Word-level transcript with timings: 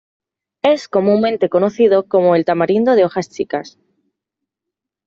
Es 0.63 0.87
comúnmente 0.89 1.47
conocido 1.47 2.07
como 2.07 2.35
el 2.35 2.43
tamarindo 2.43 2.95
de 2.95 3.05
hojas 3.05 3.29
chicas. 3.29 3.77